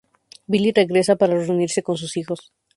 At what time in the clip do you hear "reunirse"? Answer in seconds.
1.39-1.83